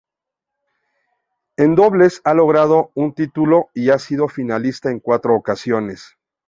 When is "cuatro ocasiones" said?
4.99-6.17